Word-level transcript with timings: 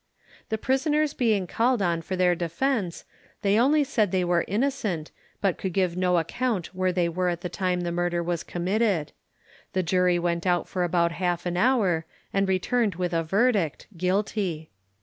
The 0.49 0.57
prisoners 0.57 1.13
being 1.13 1.45
called 1.45 1.79
on 1.79 2.01
for 2.01 2.15
their 2.15 2.33
defence, 2.33 3.05
they 3.43 3.59
only 3.59 3.83
said 3.83 4.09
they 4.11 4.23
were 4.23 4.43
innocent, 4.47 5.11
but 5.41 5.59
could 5.59 5.73
give 5.73 5.95
no 5.95 6.17
account 6.17 6.73
where 6.73 6.91
they 6.91 7.07
were 7.07 7.29
at 7.29 7.41
the 7.41 7.49
time 7.49 7.81
the 7.81 7.91
murder 7.91 8.23
was 8.23 8.43
committed. 8.43 9.11
The 9.73 9.83
jury 9.83 10.17
went 10.17 10.47
out 10.47 10.67
for 10.67 10.83
about 10.83 11.11
half 11.11 11.45
an 11.45 11.55
hour, 11.55 12.07
and 12.33 12.49
returned 12.49 12.95
with 12.95 13.13
a 13.13 13.21
verdict 13.21 13.85
Guilty. 13.95 14.71